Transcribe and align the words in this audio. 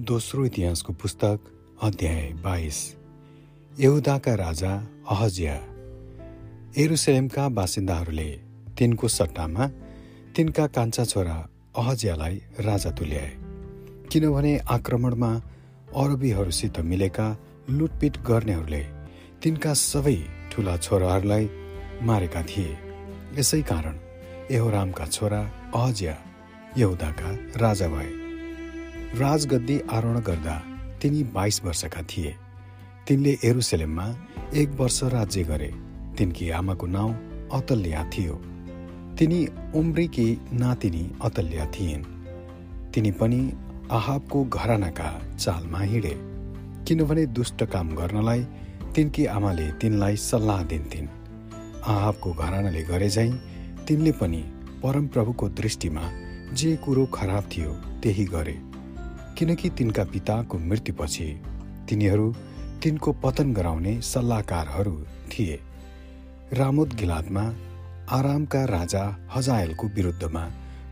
दोस्रो 0.00 0.44
इतिहासको 0.44 0.92
पुस्तक 0.92 1.40
अध्याय 1.82 2.32
बाइस। 2.44 2.76
यहुदाका 3.80 4.34
राजा 4.34 4.70
अहजिया 5.10 5.54
एरुसलेमका 6.78 7.48
बासिन्दाहरूले 7.48 8.28
तिनको 8.78 9.08
सट्टामा 9.08 9.66
तिनका 10.36 10.66
कान्छा 10.66 11.04
छोरा 11.04 11.36
अहजियालाई 11.76 12.36
राजा 12.60 12.90
तुल्याए। 12.90 13.32
किनभने 14.12 14.56
आक्रमणमा 14.58 15.32
अरबीहरूसित 15.96 16.80
मिलेका 16.80 17.28
लुटपिट 17.70 18.18
गर्नेहरूले 18.18 18.82
तिनका 19.42 19.74
सबै 19.74 20.16
ठुला 20.52 20.76
छोराहरूलाई 20.76 21.50
मारेका 22.02 22.42
थिए। 22.42 22.78
यसै 23.38 23.62
कारण 23.62 24.00
एहोरामका 24.50 25.06
छोरा 25.06 25.42
अहजिया 25.74 26.16
यहुदाका 26.78 27.30
राजा 27.60 27.88
भए। 27.88 28.19
राजगद्दी 29.14 29.80
आरोहण 29.92 30.20
गर्दा 30.20 30.52
तिनी 31.02 31.22
बाइस 31.24 31.60
वर्षका 31.64 32.02
थिए। 32.02 32.34
तिनले 33.08 33.38
एरुसलेममा 33.44 34.04
एक 34.54 34.70
वर्ष 34.70 35.02
राज्य 35.04 35.42
गरे। 35.42 35.70
तिनकी 36.18 36.50
आमाको 36.50 36.86
नाउँ 36.86 37.14
अतल्या 37.52 38.04
थियो। 38.04 38.34
तिनी 39.18 39.46
उम्रीकी 39.74 40.38
नातिनी 40.52 41.10
अतल्या 41.22 41.66
थिइन्। 41.66 42.04
तिनी 42.92 43.10
पनि 43.10 43.52
आहाबको 43.90 44.44
घरानाका 44.44 45.10
चालमा 45.36 45.80
हिँडे। 45.80 46.14
किनभने 46.88 47.26
दुष्ट 47.26 47.64
काम 47.64 47.94
गर्नलाई 47.96 48.44
तिनकी 48.94 49.26
आमाले 49.26 49.70
तिनलाई 49.72 50.16
सल्लाह 50.16 50.62
दिन्थिन्। 50.62 51.08
आहाबको 51.86 52.32
घरानाले 52.32 52.82
गरे 52.82 53.10
झैँ 53.10 53.30
तिनले 53.88 54.12
पनि 54.12 54.42
परमप्रभुको 54.82 55.48
दृष्टिमा 55.48 56.10
जे 56.54 56.76
कुरो 56.76 57.06
खराब 57.06 57.50
थियो 57.56 57.72
त्यही 58.02 58.24
गरे। 58.24 58.69
किनकि 59.40 59.70
तिनका 59.70 60.04
पिताको 60.04 60.58
मृत्युपछि 60.58 61.42
तिनीहरू 61.88 62.34
तिनको 62.82 63.12
पतन 63.12 63.52
गराउने 63.52 64.00
सल्लाहकारहरू 64.00 65.06
थिए। 65.32 65.60
रामोद 66.52 66.94
गिलादमा 66.94 67.54
आरामका 68.10 68.64
राजा 68.64 69.28
हजायलको 69.34 69.86
विरुद्धमा 69.86 70.48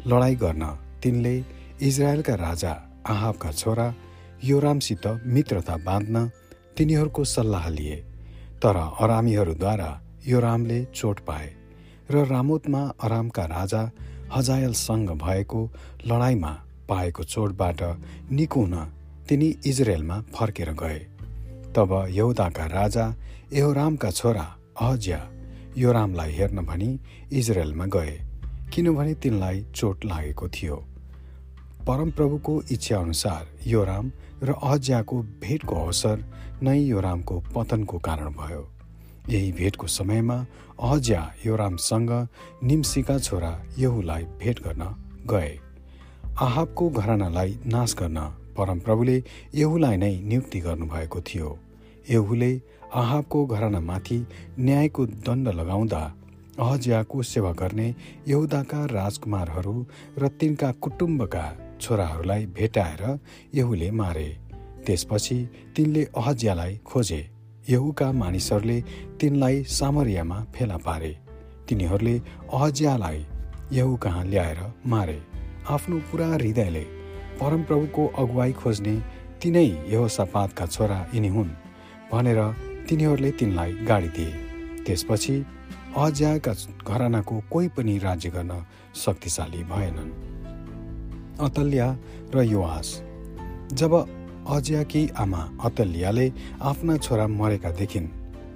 लडाईँ 0.07 0.37
गर्न 0.37 0.65
तिनले 1.03 1.45
इजरायलका 1.83 2.35
राजा 2.35 3.03
आहाबका 3.07 3.53
छोरा 3.53 3.95
योरामसित 4.45 5.07
मित्रता 5.27 5.77
बाँध्न 5.77 6.31
तिनीहरूको 6.77 7.25
सल्लाह 7.25 7.69
लिए 7.69 7.97
तर 8.65 8.77
अरामीहरूद्वारा 8.77 10.01
योरामले 10.27 10.85
चोट 10.85 11.21
पाए 11.21 11.53
र 12.11 12.25
रामोतमा 12.27 12.93
अरामका 13.03 13.45
राजा 13.45 13.91
हजायलसँग 14.37 15.11
भएको 15.11 15.71
लडाईँमा 16.07 16.67
पाएको 16.89 17.25
चोटबाट 17.25 17.83
निको 18.33 18.61
हुन 18.61 18.75
तिनी 19.28 19.48
इजरायलमा 19.67 20.20
फर्केर 20.34 20.72
गए। 20.72 20.98
तब 21.75 21.91
यहुदाका 22.11 22.67
राजा 22.69 23.05
एहोरामका 23.53 24.11
छोरा 24.11 24.47
अहज्या 24.80 25.20
योरामलाई 25.78 26.33
हेर्न 26.33 26.64
भनी 26.67 26.91
इजरायलमा 27.33 27.86
गए 27.86 28.14
किनभने 28.72 29.14
तिनलाई 29.14 29.64
चोट 29.75 30.05
लागेको 30.05 30.48
थियो। 30.48 30.77
परमप्रभुको 31.86 32.62
इच्छाअनुसार 32.72 33.47
योराम 33.67 34.11
र 34.42 34.52
अहज्याको 34.52 35.23
भेटको 35.42 35.75
अवसर 35.75 36.25
नै 36.62 36.78
योरामको 36.78 37.41
पतनको 37.55 37.98
कारण 37.98 38.33
भयो। 38.33 38.64
यही 39.28 39.52
भेटको 39.52 39.86
समयमा 39.86 40.36
अहज्या 40.80 41.23
योरामसँग 41.47 42.11
निम्सीका 42.64 43.19
छोरा 43.19 43.52
यहुलाई 43.78 44.25
भेट 44.41 44.61
गर्न 44.61 44.84
गए। 45.30 45.58
आहाबको 46.41 46.89
घरानालाई 46.91 47.55
नाश 47.67 47.94
गर्न 47.94 48.18
परमप्रभुले 48.57 49.14
यहुलाई 49.55 49.96
नै 49.96 50.11
नियुक्ति 50.23 50.58
गर्नुभएको 50.61 51.20
थियो। 51.20 51.48
यहुले 52.11 52.51
आहाबको 52.95 53.46
घरानामाथि 53.46 54.18
न्यायको 54.58 55.07
दण्ड 55.27 55.48
लगाउँदा 55.48 56.02
अहजियाको 56.58 57.23
सेवा 57.23 57.52
गर्ने 57.52 57.89
यहुदाका 58.29 58.85
राजकुमारहरू 58.85 59.74
र 60.18 60.29
तिनका 60.29 60.70
कुटुम्बका 60.73 61.45
छोराहरूलाई 61.80 62.46
भेटाएर 62.46 63.02
यहुले 63.55 63.90
मारे। 63.90 64.29
त्यसपछि 64.86 65.39
तिनले 65.77 66.05
अहजियालाई 66.17 66.77
खोजे। 66.86 67.23
यहुका 67.70 68.13
मानिसहरूले 68.13 68.79
तिनलाई 69.20 69.64
सामरियामा 69.79 70.39
फेला 70.55 70.77
पारे। 70.86 71.13
तिनीहरूले 71.68 72.14
अहजियालाई 72.52 73.27
यहु 73.73 73.96
कहाँ 73.96 74.24
ल्याएर 74.24 74.63
मारे। 74.86 75.18
आफ्नो 75.68 75.96
पुरा 76.11 76.27
हृदयले 76.27 76.80
परमप्रभुको 77.40 78.06
अगुवाई 78.18 78.52
खोज्ने 78.52 78.95
तिनै 79.42 79.64
यहोसापातका 79.92 80.67
छोरा 80.67 80.98
यिनी 81.14 81.29
हुन् 81.29 81.51
भनेर 82.12 82.40
तिनीहरूले 82.89 83.30
तिनलाई 83.30 83.73
गाडी 83.84 84.08
दिए। 84.08 84.33
त्यसपछि 84.84 85.34
अज्याका 85.96 86.52
घरानाको 86.89 87.36
कोही 87.51 87.68
पनि 87.77 87.96
राज्य 87.98 88.28
गर्न 88.30 88.52
शक्तिशाली 88.96 89.62
भएनन्। 89.64 90.11
अतल्या 91.40 91.89
र 92.34 92.42
युवास 92.45 92.89
जब 93.73 93.92
अज्याकी 94.48 95.02
आमा 95.18 95.42
अतल्याले 95.64 96.27
आफ्ना 96.62 96.96
छोरा 96.96 97.27
मरेका 97.28 97.70
देखिन् 97.70 98.08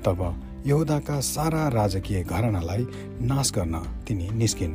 तब 0.04 0.20
यहुदाका 0.66 1.20
सारा 1.20 1.68
राजकीय 1.68 2.22
घरानालाई 2.24 2.86
नाश 3.22 3.52
गर्न 3.52 3.74
तिनी 4.08 4.30
निस्किन्। 4.40 4.74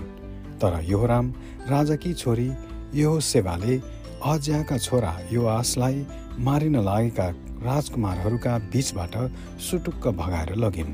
तर 0.61 0.79
योहराम 0.83 1.33
राजाकी 1.69 2.13
छोरी 2.13 2.49
यो 2.95 3.19
सेवाले 3.21 3.77
अज्याका 4.25 4.77
छोरा 4.77 5.13
यो 5.31 5.45
आसलाई 5.45 6.05
मारिन 6.39 6.75
लागेका 6.83 7.27
राजकुमारहरूका 7.63 8.57
बीचबाट 8.73 9.15
सुटुक्क 9.61 10.07
भगाएर 10.17 10.55
लगिन् 10.55 10.93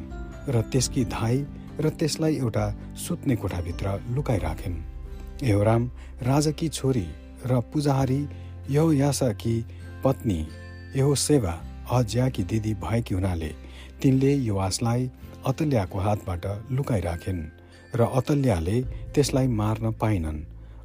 र 0.50 0.62
त्यसकी 0.72 1.04
धाई 1.06 1.46
र 1.80 1.90
त्यसलाई 1.90 2.36
एउटा 2.38 2.66
सुत्ने 2.98 3.36
कोठाभित्र 3.36 3.88
लुकाइराखिन्। 4.16 4.76
योराम 5.44 5.90
राजाकी 6.24 6.68
छोरी 6.70 7.08
र 7.46 7.60
पुजाहारी 7.74 8.22
यो 8.70 8.92
यासाकी 8.94 9.56
पत्नी 10.04 10.40
यो 10.96 11.16
सेवा 11.16 11.54
अज्याकी 11.92 12.44
दिदी 12.44 12.74
भएकी 12.84 13.16
हुनाले 13.16 13.52
तिनले 14.02 14.34
युवासलाई 14.34 15.10
अतल्याको 15.48 16.00
हातबाट 16.00 16.46
लुकाइराखिन्। 16.72 17.42
र 17.96 18.02
अतल्याले 18.02 18.82
त्यसलाई 19.16 19.48
मार्न 19.48 19.92
पाइनन्। 19.92 20.44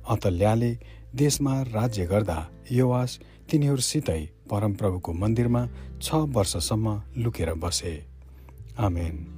अतल्याले 0.09 0.79
देशमा 1.15 1.63
राज्य 1.63 2.07
गर्दा 2.07 2.39
योवास 2.73 3.19
तिनीहरूसितै 3.51 4.23
परमप्रभुको 4.51 5.13
मन्दिरमा 5.13 5.67
छ 6.03 6.15
वर्षसम्म 6.15 7.03
लुकेर 7.17 7.55
बसे। 7.55 8.05
आमेन। 8.79 9.38